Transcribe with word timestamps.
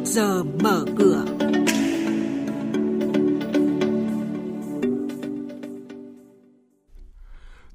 trước 0.00 0.06
giờ 0.06 0.44
mở 0.62 0.84
cửa. 0.98 1.24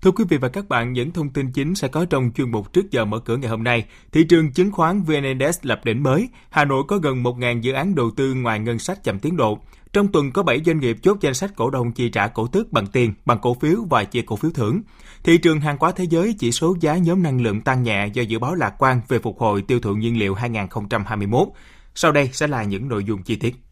Thưa 0.01 0.11
quý 0.11 0.23
vị 0.29 0.37
và 0.37 0.47
các 0.47 0.69
bạn, 0.69 0.93
những 0.93 1.11
thông 1.11 1.29
tin 1.29 1.51
chính 1.51 1.75
sẽ 1.75 1.87
có 1.87 2.05
trong 2.05 2.31
chuyên 2.35 2.51
mục 2.51 2.73
trước 2.73 2.91
giờ 2.91 3.05
mở 3.05 3.19
cửa 3.19 3.37
ngày 3.37 3.49
hôm 3.49 3.63
nay. 3.63 3.85
Thị 4.11 4.23
trường 4.23 4.51
chứng 4.51 4.71
khoán 4.71 5.03
VN 5.03 5.23
Index 5.23 5.57
lập 5.61 5.81
đỉnh 5.83 6.03
mới. 6.03 6.29
Hà 6.49 6.65
Nội 6.65 6.83
có 6.87 6.97
gần 6.97 7.23
1.000 7.23 7.61
dự 7.61 7.73
án 7.73 7.95
đầu 7.95 8.11
tư 8.15 8.33
ngoài 8.33 8.59
ngân 8.59 8.79
sách 8.79 9.03
chậm 9.03 9.19
tiến 9.19 9.37
độ. 9.37 9.59
Trong 9.93 10.07
tuần 10.07 10.31
có 10.31 10.43
7 10.43 10.61
doanh 10.65 10.79
nghiệp 10.79 10.97
chốt 11.01 11.17
danh 11.21 11.33
sách 11.33 11.51
cổ 11.55 11.69
đông 11.69 11.91
chi 11.91 12.09
trả 12.09 12.27
cổ 12.27 12.47
tức 12.47 12.71
bằng 12.71 12.87
tiền, 12.87 13.13
bằng 13.25 13.39
cổ 13.41 13.53
phiếu 13.53 13.77
và 13.89 14.03
chia 14.03 14.21
cổ 14.21 14.35
phiếu 14.35 14.51
thưởng. 14.51 14.81
Thị 15.23 15.37
trường 15.37 15.59
hàng 15.59 15.77
hóa 15.79 15.91
thế 15.91 16.03
giới 16.03 16.35
chỉ 16.39 16.51
số 16.51 16.75
giá 16.79 16.97
nhóm 16.97 17.23
năng 17.23 17.41
lượng 17.41 17.61
tăng 17.61 17.83
nhẹ 17.83 18.07
do 18.07 18.23
dự 18.23 18.39
báo 18.39 18.55
lạc 18.55 18.73
quan 18.79 19.01
về 19.07 19.19
phục 19.19 19.39
hồi 19.39 19.61
tiêu 19.61 19.79
thụ 19.79 19.93
nhiên 19.93 20.19
liệu 20.19 20.33
2021. 20.33 21.47
Sau 21.95 22.11
đây 22.11 22.29
sẽ 22.33 22.47
là 22.47 22.63
những 22.63 22.87
nội 22.87 23.03
dung 23.03 23.23
chi 23.23 23.35
tiết. 23.35 23.64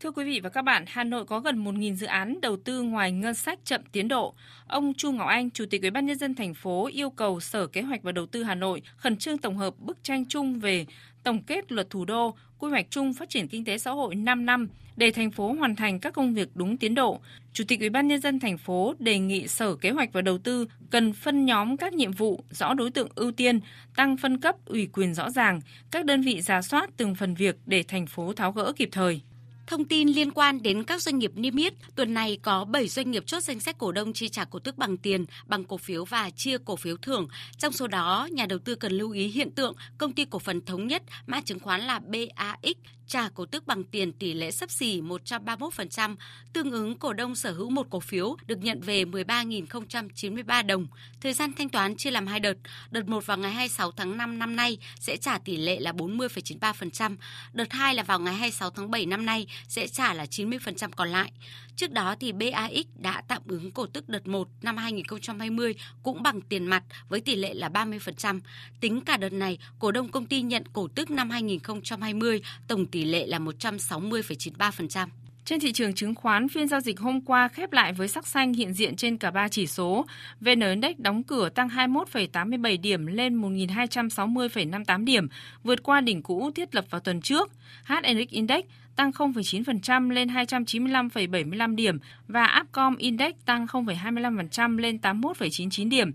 Thưa 0.00 0.10
quý 0.10 0.24
vị 0.24 0.40
và 0.40 0.48
các 0.48 0.62
bạn, 0.62 0.84
Hà 0.86 1.04
Nội 1.04 1.24
có 1.24 1.40
gần 1.40 1.64
1.000 1.64 1.94
dự 1.94 2.06
án 2.06 2.40
đầu 2.40 2.56
tư 2.56 2.82
ngoài 2.82 3.12
ngân 3.12 3.34
sách 3.34 3.58
chậm 3.64 3.80
tiến 3.92 4.08
độ. 4.08 4.34
Ông 4.66 4.94
Chu 4.94 5.12
Ngọc 5.12 5.28
Anh, 5.28 5.50
Chủ 5.50 5.64
tịch 5.70 5.82
Ủy 5.82 5.90
ban 5.90 6.06
nhân 6.06 6.18
dân 6.18 6.34
thành 6.34 6.54
phố 6.54 6.88
yêu 6.92 7.10
cầu 7.10 7.40
Sở 7.40 7.66
Kế 7.66 7.82
hoạch 7.82 8.02
và 8.02 8.12
Đầu 8.12 8.26
tư 8.26 8.42
Hà 8.42 8.54
Nội 8.54 8.82
khẩn 8.96 9.16
trương 9.16 9.38
tổng 9.38 9.56
hợp 9.56 9.74
bức 9.78 10.04
tranh 10.04 10.24
chung 10.26 10.58
về 10.58 10.86
tổng 11.22 11.42
kết 11.42 11.72
luật 11.72 11.90
thủ 11.90 12.04
đô, 12.04 12.34
quy 12.58 12.70
hoạch 12.70 12.86
chung 12.90 13.14
phát 13.14 13.30
triển 13.30 13.48
kinh 13.48 13.64
tế 13.64 13.78
xã 13.78 13.90
hội 13.90 14.14
5 14.14 14.46
năm 14.46 14.68
để 14.96 15.10
thành 15.10 15.30
phố 15.30 15.52
hoàn 15.52 15.76
thành 15.76 16.00
các 16.00 16.14
công 16.14 16.34
việc 16.34 16.48
đúng 16.54 16.76
tiến 16.76 16.94
độ. 16.94 17.20
Chủ 17.52 17.64
tịch 17.68 17.80
Ủy 17.80 17.90
ban 17.90 18.08
nhân 18.08 18.20
dân 18.20 18.40
thành 18.40 18.58
phố 18.58 18.94
đề 18.98 19.18
nghị 19.18 19.48
Sở 19.48 19.74
Kế 19.76 19.90
hoạch 19.90 20.12
và 20.12 20.22
Đầu 20.22 20.38
tư 20.38 20.66
cần 20.90 21.12
phân 21.12 21.44
nhóm 21.44 21.76
các 21.76 21.92
nhiệm 21.92 22.12
vụ, 22.12 22.44
rõ 22.50 22.74
đối 22.74 22.90
tượng 22.90 23.08
ưu 23.14 23.32
tiên, 23.32 23.60
tăng 23.96 24.16
phân 24.16 24.40
cấp 24.40 24.56
ủy 24.64 24.88
quyền 24.92 25.14
rõ 25.14 25.30
ràng, 25.30 25.60
các 25.90 26.04
đơn 26.04 26.22
vị 26.22 26.40
giả 26.40 26.62
soát 26.62 26.90
từng 26.96 27.14
phần 27.14 27.34
việc 27.34 27.56
để 27.66 27.82
thành 27.82 28.06
phố 28.06 28.32
tháo 28.32 28.52
gỡ 28.52 28.72
kịp 28.76 28.88
thời. 28.92 29.20
Thông 29.66 29.84
tin 29.84 30.08
liên 30.08 30.30
quan 30.30 30.62
đến 30.62 30.84
các 30.84 31.02
doanh 31.02 31.18
nghiệp 31.18 31.32
niêm 31.34 31.56
yết, 31.56 31.72
tuần 31.94 32.14
này 32.14 32.38
có 32.42 32.64
7 32.64 32.88
doanh 32.88 33.10
nghiệp 33.10 33.22
chốt 33.26 33.42
danh 33.42 33.60
sách 33.60 33.78
cổ 33.78 33.92
đông 33.92 34.12
chi 34.12 34.28
trả 34.28 34.44
cổ 34.44 34.58
tức 34.58 34.78
bằng 34.78 34.96
tiền, 34.96 35.24
bằng 35.46 35.64
cổ 35.64 35.76
phiếu 35.76 36.04
và 36.04 36.30
chia 36.30 36.58
cổ 36.58 36.76
phiếu 36.76 36.96
thưởng. 36.96 37.28
Trong 37.58 37.72
số 37.72 37.86
đó, 37.86 38.28
nhà 38.32 38.46
đầu 38.46 38.58
tư 38.58 38.74
cần 38.74 38.92
lưu 38.92 39.10
ý 39.10 39.28
hiện 39.28 39.50
tượng 39.50 39.74
công 39.98 40.12
ty 40.12 40.24
cổ 40.24 40.38
phần 40.38 40.64
thống 40.64 40.86
nhất, 40.86 41.02
mã 41.26 41.40
chứng 41.40 41.60
khoán 41.60 41.80
là 41.80 41.98
BAX 41.98 42.76
trả 43.06 43.28
cổ 43.28 43.46
tức 43.46 43.66
bằng 43.66 43.84
tiền 43.84 44.12
tỷ 44.12 44.34
lệ 44.34 44.50
sấp 44.50 44.70
xỉ 44.70 45.00
131%, 45.00 46.16
tương 46.52 46.70
ứng 46.70 46.98
cổ 46.98 47.12
đông 47.12 47.34
sở 47.34 47.52
hữu 47.52 47.70
một 47.70 47.86
cổ 47.90 48.00
phiếu 48.00 48.36
được 48.46 48.58
nhận 48.62 48.80
về 48.80 49.04
13.093 49.04 50.66
đồng. 50.66 50.86
Thời 51.20 51.32
gian 51.32 51.52
thanh 51.52 51.68
toán 51.68 51.96
chia 51.96 52.10
làm 52.10 52.26
hai 52.26 52.40
đợt. 52.40 52.54
Đợt 52.90 53.08
1 53.08 53.26
vào 53.26 53.38
ngày 53.38 53.52
26 53.52 53.92
tháng 53.92 54.16
5 54.16 54.38
năm 54.38 54.56
nay 54.56 54.78
sẽ 55.00 55.16
trả 55.16 55.38
tỷ 55.38 55.56
lệ 55.56 55.80
là 55.80 55.92
40,93%. 55.92 57.16
Đợt 57.52 57.72
2 57.72 57.94
là 57.94 58.02
vào 58.02 58.20
ngày 58.20 58.34
26 58.34 58.70
tháng 58.70 58.90
7 58.90 59.06
năm 59.06 59.26
nay 59.26 59.46
sẽ 59.68 59.86
trả 59.88 60.14
là 60.14 60.24
90% 60.24 60.90
còn 60.96 61.08
lại. 61.08 61.32
Trước 61.76 61.92
đó 61.92 62.14
thì 62.20 62.32
BAX 62.32 62.86
đã 62.94 63.22
tạm 63.28 63.42
ứng 63.46 63.70
cổ 63.70 63.86
tức 63.86 64.08
đợt 64.08 64.26
1 64.26 64.48
năm 64.62 64.76
2020 64.76 65.74
cũng 66.02 66.22
bằng 66.22 66.40
tiền 66.40 66.66
mặt 66.66 66.84
với 67.08 67.20
tỷ 67.20 67.36
lệ 67.36 67.54
là 67.54 67.68
30%. 67.68 68.40
Tính 68.80 69.00
cả 69.00 69.16
đợt 69.16 69.32
này, 69.32 69.58
cổ 69.78 69.92
đông 69.92 70.08
công 70.08 70.26
ty 70.26 70.42
nhận 70.42 70.62
cổ 70.72 70.88
tức 70.94 71.10
năm 71.10 71.30
2020 71.30 72.40
tổng 72.68 72.86
tỷ 72.86 73.04
lệ 73.04 73.26
là 73.26 73.38
160,93%. 73.38 75.08
Trên 75.46 75.60
thị 75.60 75.72
trường 75.72 75.94
chứng 75.94 76.14
khoán, 76.14 76.48
phiên 76.48 76.68
giao 76.68 76.80
dịch 76.80 77.00
hôm 77.00 77.20
qua 77.20 77.48
khép 77.48 77.72
lại 77.72 77.92
với 77.92 78.08
sắc 78.08 78.26
xanh 78.26 78.52
hiện 78.52 78.72
diện 78.72 78.96
trên 78.96 79.16
cả 79.16 79.30
ba 79.30 79.48
chỉ 79.48 79.66
số. 79.66 80.06
VN 80.40 80.60
Index 80.60 80.96
đóng 80.98 81.22
cửa 81.22 81.48
tăng 81.48 81.68
21,87 81.68 82.80
điểm 82.80 83.06
lên 83.06 83.42
1.260,58 83.42 85.04
điểm, 85.04 85.28
vượt 85.62 85.82
qua 85.82 86.00
đỉnh 86.00 86.22
cũ 86.22 86.50
thiết 86.54 86.74
lập 86.74 86.84
vào 86.90 87.00
tuần 87.00 87.20
trước. 87.20 87.52
HNX 87.84 88.28
Index 88.30 88.64
tăng 88.96 89.10
0,9% 89.10 90.10
lên 90.10 90.28
295,75 90.28 91.74
điểm 91.74 91.98
và 92.28 92.62
Upcom 92.62 92.96
Index 92.96 93.34
tăng 93.44 93.66
0,25% 93.66 94.78
lên 94.78 94.98
81,99 95.02 95.88
điểm. 95.88 96.10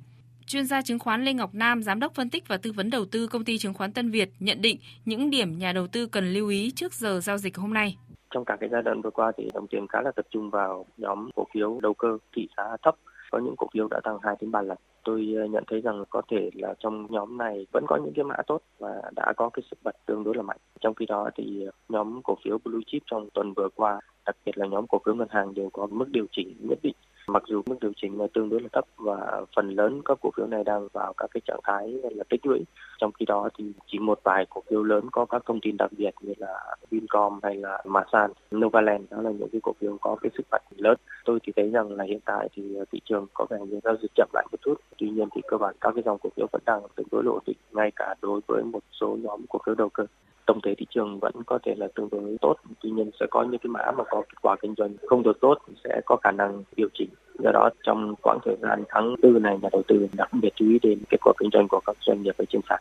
Chuyên 0.45 0.65
gia 0.65 0.81
chứng 0.81 0.99
khoán 0.99 1.25
Lê 1.25 1.33
Ngọc 1.33 1.55
Nam, 1.55 1.83
giám 1.83 1.99
đốc 1.99 2.15
phân 2.15 2.29
tích 2.29 2.47
và 2.47 2.57
tư 2.57 2.71
vấn 2.71 2.89
đầu 2.89 3.05
tư 3.05 3.27
công 3.27 3.45
ty 3.45 3.57
chứng 3.57 3.73
khoán 3.73 3.93
Tân 3.93 4.11
Việt 4.11 4.29
nhận 4.39 4.61
định 4.61 4.77
những 5.05 5.29
điểm 5.29 5.59
nhà 5.59 5.73
đầu 5.73 5.87
tư 5.87 6.05
cần 6.05 6.33
lưu 6.33 6.47
ý 6.47 6.71
trước 6.71 6.93
giờ 6.93 7.19
giao 7.23 7.37
dịch 7.37 7.57
hôm 7.57 7.73
nay. 7.73 7.97
Trong 8.31 8.45
cả 8.45 8.57
cái 8.59 8.69
giai 8.69 8.81
đoạn 8.81 9.01
vừa 9.01 9.09
qua 9.09 9.31
thì 9.37 9.49
đồng 9.53 9.67
tiền 9.67 9.87
khá 9.87 10.01
là 10.01 10.11
tập 10.11 10.25
trung 10.29 10.49
vào 10.49 10.85
nhóm 10.97 11.29
cổ 11.35 11.45
phiếu 11.53 11.79
đầu 11.81 11.93
cơ 11.93 12.17
thị 12.35 12.47
giá 12.57 12.77
thấp, 12.83 12.95
có 13.31 13.39
những 13.39 13.55
cổ 13.57 13.67
phiếu 13.73 13.87
đã 13.87 13.99
tăng 14.03 14.17
2 14.21 14.35
đến 14.41 14.51
3 14.51 14.61
lần. 14.61 14.77
Tôi 15.03 15.33
ờ, 15.37 15.45
nhận 15.45 15.63
thấy 15.67 15.81
rằng 15.81 16.03
có 16.09 16.21
thể 16.31 16.49
là 16.53 16.73
trong 16.79 17.07
nhóm 17.09 17.37
này 17.37 17.65
vẫn 17.73 17.85
có 17.87 17.97
những 18.03 18.13
cái 18.15 18.23
mã 18.23 18.35
tốt 18.47 18.61
và 18.79 19.01
đã 19.15 19.33
có 19.37 19.49
cái 19.49 19.63
sức 19.71 19.79
bật 19.83 19.95
tương 20.05 20.23
đối 20.23 20.35
là 20.35 20.41
mạnh. 20.41 20.57
Trong 20.79 20.93
khi 20.93 21.05
đó 21.05 21.29
thì 21.35 21.65
ờ, 21.65 21.71
nhóm 21.89 22.21
cổ 22.23 22.35
phiếu 22.43 22.57
blue 22.63 22.81
chip 22.87 23.01
trong 23.05 23.29
tuần 23.33 23.53
vừa 23.53 23.69
qua, 23.75 23.99
đặc 24.25 24.35
biệt 24.45 24.57
là 24.57 24.67
nhóm 24.67 24.87
cổ 24.87 24.99
phiếu 25.05 25.15
ngân 25.15 25.27
hàng 25.31 25.53
đều 25.53 25.69
có 25.73 25.87
mức 25.87 26.09
điều 26.11 26.25
chỉnh 26.31 26.55
nhất 26.59 26.79
định 26.83 26.95
Mặc 27.27 27.43
dù 27.47 27.61
mức 27.65 27.75
điều 27.81 27.91
chỉnh 27.95 28.19
là 28.19 28.27
tương 28.33 28.49
đối 28.49 28.61
là 28.61 28.69
thấp 28.73 28.85
và 28.97 29.41
phần 29.55 29.69
lớn 29.69 30.01
các 30.05 30.17
cổ 30.21 30.29
phiếu 30.37 30.47
này 30.47 30.63
đang 30.63 30.87
vào 30.93 31.13
các 31.13 31.29
cái 31.33 31.41
trạng 31.45 31.59
thái 31.63 31.87
là 31.87 32.23
tích 32.29 32.45
lũy. 32.45 32.59
Trong 32.99 33.11
khi 33.11 33.25
đó 33.25 33.49
thì 33.57 33.71
chỉ 33.87 33.99
một 33.99 34.19
vài 34.23 34.45
cổ 34.49 34.61
phiếu 34.69 34.83
lớn 34.83 35.09
có 35.11 35.25
các 35.25 35.43
thông 35.45 35.59
tin 35.61 35.77
đặc 35.77 35.91
biệt 35.97 36.11
như 36.21 36.33
là 36.37 36.75
Vincom 36.91 37.39
hay 37.43 37.55
là 37.55 37.83
Masan, 37.85 38.31
Novaland 38.55 39.03
đó 39.09 39.21
là 39.21 39.31
những 39.31 39.49
cái 39.51 39.61
cổ 39.63 39.73
phiếu 39.79 39.97
có 40.01 40.15
cái 40.21 40.29
sức 40.37 40.43
mạnh 40.51 40.61
lớn. 40.75 40.97
Tôi 41.25 41.39
thì 41.43 41.53
thấy 41.55 41.69
rằng 41.69 41.91
là 41.91 42.03
hiện 42.03 42.19
tại 42.25 42.49
thì 42.55 42.77
thị 42.91 43.01
trường 43.05 43.25
có 43.33 43.45
vẻ 43.49 43.57
như 43.67 43.79
giao 43.83 43.95
dịch 44.01 44.11
chậm 44.15 44.29
lại 44.33 44.45
một 44.51 44.57
chút. 44.61 44.75
Tuy 44.97 45.09
nhiên 45.09 45.27
thì 45.35 45.41
cơ 45.47 45.57
bản 45.57 45.75
các 45.81 45.91
cái 45.95 46.03
dòng 46.05 46.17
cổ 46.23 46.29
phiếu 46.35 46.47
vẫn 46.51 46.61
đang 46.65 46.81
tương 46.95 47.07
đối 47.11 47.23
ổn 47.25 47.39
định 47.45 47.57
ngay 47.71 47.91
cả 47.95 48.15
đối 48.21 48.41
với 48.47 48.63
một 48.63 48.83
số 48.91 49.17
nhóm 49.21 49.41
cổ 49.49 49.59
phiếu 49.65 49.75
đầu 49.75 49.89
cơ 49.89 50.05
tổng 50.45 50.59
thể 50.63 50.75
thị 50.77 50.85
trường 50.89 51.19
vẫn 51.19 51.33
có 51.45 51.59
thể 51.65 51.75
là 51.77 51.87
tương 51.95 52.09
đối 52.11 52.37
tốt. 52.41 52.55
Tuy 52.83 52.89
nhiên 52.89 53.11
sẽ 53.19 53.25
có 53.31 53.43
những 53.43 53.59
cái 53.59 53.69
mã 53.69 53.91
mà 53.97 54.03
có 54.09 54.21
kết 54.21 54.41
quả 54.41 54.55
kinh 54.61 54.73
doanh 54.77 54.93
không 55.07 55.23
được 55.23 55.37
tốt 55.41 55.57
sẽ 55.83 56.01
có 56.05 56.17
khả 56.23 56.31
năng 56.31 56.63
điều 56.75 56.87
chỉnh. 56.93 57.09
Do 57.43 57.51
đó 57.51 57.69
trong 57.83 58.15
quãng 58.21 58.39
thời 58.45 58.55
gian 58.61 58.83
tháng 58.89 59.15
tư 59.21 59.29
này 59.29 59.57
nhà 59.61 59.69
đầu 59.71 59.81
tư 59.87 60.07
đặc 60.13 60.29
biệt 60.41 60.53
chú 60.55 60.69
ý 60.69 60.79
đến 60.81 60.99
kết 61.09 61.17
quả 61.23 61.33
kinh 61.39 61.49
doanh 61.53 61.67
của 61.67 61.79
các 61.85 61.97
doanh 62.01 62.21
nghiệp 62.21 62.35
ở 62.37 62.45
trên 62.49 62.61
sàn. 62.69 62.79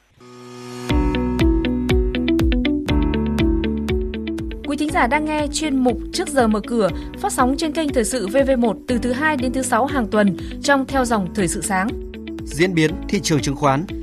Quý 4.69 4.77
thính 4.77 4.91
giả 4.91 5.07
đang 5.07 5.25
nghe 5.25 5.47
chuyên 5.53 5.77
mục 5.77 5.99
Trước 6.13 6.29
giờ 6.29 6.49
mở 6.49 6.61
cửa 6.67 6.89
phát 7.19 7.33
sóng 7.33 7.55
trên 7.59 7.73
kênh 7.73 7.89
Thời 7.89 8.05
sự 8.05 8.27
VV1 8.27 8.75
từ 8.89 8.99
thứ 8.99 9.13
2 9.13 9.37
đến 9.37 9.53
thứ 9.53 9.63
6 9.63 9.87
hàng 9.87 10.07
tuần 10.11 10.37
trong 10.63 10.85
theo 10.87 11.05
dòng 11.05 11.27
Thời 11.35 11.49
sự 11.49 11.61
sáng. 11.61 11.89
Diễn 12.45 12.75
biến 12.75 12.91
thị 13.09 13.21
trường 13.21 13.41
chứng 13.41 13.57
khoán 13.57 13.85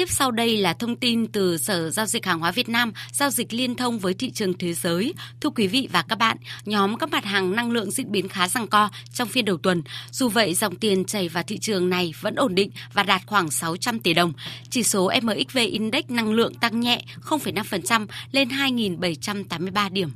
Tiếp 0.00 0.10
sau 0.10 0.30
đây 0.30 0.56
là 0.56 0.72
thông 0.72 0.96
tin 0.96 1.26
từ 1.26 1.58
Sở 1.58 1.90
Giao 1.90 2.06
dịch 2.06 2.26
Hàng 2.26 2.40
hóa 2.40 2.50
Việt 2.50 2.68
Nam, 2.68 2.92
giao 3.12 3.30
dịch 3.30 3.52
liên 3.52 3.74
thông 3.74 3.98
với 3.98 4.14
thị 4.14 4.30
trường 4.30 4.58
thế 4.58 4.74
giới. 4.74 5.14
Thưa 5.40 5.50
quý 5.50 5.66
vị 5.66 5.88
và 5.92 6.02
các 6.02 6.18
bạn, 6.18 6.36
nhóm 6.64 6.98
các 6.98 7.10
mặt 7.10 7.24
hàng 7.24 7.56
năng 7.56 7.70
lượng 7.70 7.90
diễn 7.90 8.12
biến 8.12 8.28
khá 8.28 8.48
răng 8.48 8.66
co 8.66 8.88
trong 9.12 9.28
phiên 9.28 9.44
đầu 9.44 9.56
tuần. 9.56 9.82
Dù 10.10 10.28
vậy, 10.28 10.54
dòng 10.54 10.76
tiền 10.76 11.04
chảy 11.04 11.28
vào 11.28 11.42
thị 11.42 11.58
trường 11.58 11.90
này 11.90 12.12
vẫn 12.20 12.34
ổn 12.34 12.54
định 12.54 12.70
và 12.92 13.02
đạt 13.02 13.22
khoảng 13.26 13.50
600 13.50 14.00
tỷ 14.00 14.14
đồng. 14.14 14.32
Chỉ 14.70 14.82
số 14.82 15.10
MXV 15.22 15.58
Index 15.58 16.04
năng 16.08 16.32
lượng 16.32 16.54
tăng 16.54 16.80
nhẹ 16.80 17.02
0,5% 17.22 18.06
lên 18.32 18.48
2.783 18.48 19.92
điểm. 19.92 20.10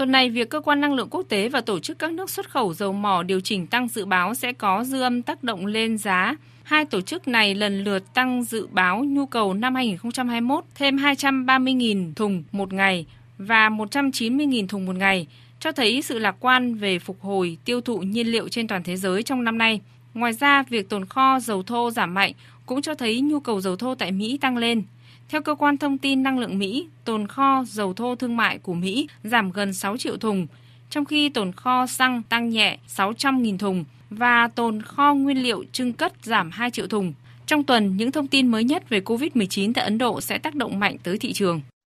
Tuần 0.00 0.12
này, 0.12 0.30
việc 0.30 0.50
cơ 0.50 0.60
quan 0.60 0.80
năng 0.80 0.94
lượng 0.94 1.08
quốc 1.10 1.22
tế 1.28 1.48
và 1.48 1.60
tổ 1.60 1.78
chức 1.78 1.98
các 1.98 2.12
nước 2.12 2.30
xuất 2.30 2.50
khẩu 2.50 2.74
dầu 2.74 2.92
mỏ 2.92 3.22
điều 3.22 3.40
chỉnh 3.40 3.66
tăng 3.66 3.88
dự 3.88 4.04
báo 4.04 4.34
sẽ 4.34 4.52
có 4.52 4.84
dư 4.84 5.00
âm 5.00 5.22
tác 5.22 5.44
động 5.44 5.66
lên 5.66 5.98
giá 5.98 6.36
Hai 6.62 6.84
tổ 6.84 7.00
chức 7.00 7.28
này 7.28 7.54
lần 7.54 7.84
lượt 7.84 8.14
tăng 8.14 8.42
dự 8.42 8.66
báo 8.66 9.04
nhu 9.04 9.26
cầu 9.26 9.54
năm 9.54 9.74
2021 9.74 10.64
thêm 10.74 10.96
230.000 10.96 12.14
thùng 12.14 12.44
một 12.52 12.72
ngày 12.72 13.06
và 13.38 13.68
190.000 13.68 14.66
thùng 14.66 14.86
một 14.86 14.96
ngày, 14.96 15.26
cho 15.60 15.72
thấy 15.72 16.02
sự 16.02 16.18
lạc 16.18 16.36
quan 16.40 16.74
về 16.74 16.98
phục 16.98 17.20
hồi 17.20 17.58
tiêu 17.64 17.80
thụ 17.80 17.98
nhiên 17.98 18.26
liệu 18.26 18.48
trên 18.48 18.68
toàn 18.68 18.82
thế 18.82 18.96
giới 18.96 19.22
trong 19.22 19.44
năm 19.44 19.58
nay. 19.58 19.80
Ngoài 20.14 20.32
ra, 20.32 20.62
việc 20.62 20.88
tồn 20.88 21.06
kho 21.06 21.40
dầu 21.40 21.62
thô 21.62 21.90
giảm 21.90 22.14
mạnh 22.14 22.32
cũng 22.66 22.82
cho 22.82 22.94
thấy 22.94 23.20
nhu 23.20 23.40
cầu 23.40 23.60
dầu 23.60 23.76
thô 23.76 23.94
tại 23.94 24.12
Mỹ 24.12 24.38
tăng 24.40 24.56
lên. 24.56 24.82
Theo 25.30 25.42
cơ 25.42 25.54
quan 25.54 25.78
thông 25.78 25.98
tin 25.98 26.22
năng 26.22 26.38
lượng 26.38 26.58
Mỹ, 26.58 26.88
tồn 27.04 27.26
kho 27.26 27.64
dầu 27.66 27.94
thô 27.94 28.14
thương 28.14 28.36
mại 28.36 28.58
của 28.58 28.74
Mỹ 28.74 29.08
giảm 29.24 29.50
gần 29.50 29.72
6 29.74 29.96
triệu 29.96 30.16
thùng, 30.16 30.46
trong 30.90 31.04
khi 31.04 31.28
tồn 31.28 31.52
kho 31.52 31.86
xăng 31.86 32.22
tăng 32.22 32.50
nhẹ 32.50 32.78
600.000 32.96 33.58
thùng 33.58 33.84
và 34.10 34.48
tồn 34.48 34.82
kho 34.82 35.14
nguyên 35.14 35.42
liệu 35.42 35.64
trưng 35.72 35.92
cất 35.92 36.12
giảm 36.22 36.50
2 36.50 36.70
triệu 36.70 36.86
thùng. 36.86 37.12
Trong 37.46 37.64
tuần, 37.64 37.96
những 37.96 38.12
thông 38.12 38.26
tin 38.26 38.48
mới 38.48 38.64
nhất 38.64 38.88
về 38.88 39.00
COVID-19 39.00 39.72
tại 39.72 39.84
Ấn 39.84 39.98
Độ 39.98 40.20
sẽ 40.20 40.38
tác 40.38 40.54
động 40.54 40.80
mạnh 40.80 40.96
tới 41.02 41.18
thị 41.18 41.32
trường. 41.32 41.60